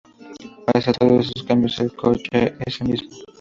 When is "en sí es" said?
2.33-2.81